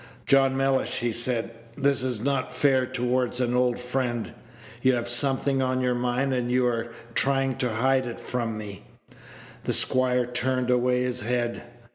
[0.25, 4.33] "John Mellish," he said, "this is not fair toward an old friend.
[4.81, 8.83] You have something on your mind, and you are trying to hide it from me."
[9.65, 11.61] The squire turned away his head.